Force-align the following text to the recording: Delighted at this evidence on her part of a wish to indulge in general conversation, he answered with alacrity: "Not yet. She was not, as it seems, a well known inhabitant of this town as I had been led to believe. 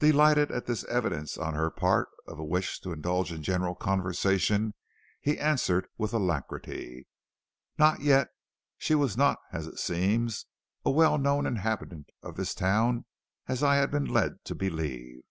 Delighted 0.00 0.50
at 0.50 0.66
this 0.66 0.82
evidence 0.86 1.38
on 1.38 1.54
her 1.54 1.70
part 1.70 2.08
of 2.26 2.36
a 2.40 2.44
wish 2.44 2.80
to 2.80 2.90
indulge 2.90 3.30
in 3.30 3.44
general 3.44 3.76
conversation, 3.76 4.74
he 5.20 5.38
answered 5.38 5.86
with 5.96 6.12
alacrity: 6.12 7.06
"Not 7.78 8.00
yet. 8.00 8.26
She 8.76 8.96
was 8.96 9.16
not, 9.16 9.38
as 9.52 9.68
it 9.68 9.78
seems, 9.78 10.46
a 10.84 10.90
well 10.90 11.16
known 11.16 11.46
inhabitant 11.46 12.08
of 12.24 12.34
this 12.36 12.56
town 12.56 13.04
as 13.46 13.62
I 13.62 13.76
had 13.76 13.92
been 13.92 14.06
led 14.06 14.44
to 14.46 14.56
believe. 14.56 15.22